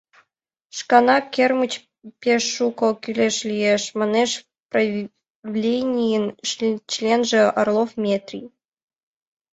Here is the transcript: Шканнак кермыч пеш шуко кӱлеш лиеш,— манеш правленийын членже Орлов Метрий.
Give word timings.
Шканнак 0.77 1.25
кермыч 1.35 1.73
пеш 2.21 2.43
шуко 2.55 2.87
кӱлеш 3.03 3.35
лиеш,— 3.49 3.83
манеш 3.99 4.31
правленийын 4.69 6.25
членже 6.91 7.41
Орлов 7.59 7.91
Метрий. 8.03 8.47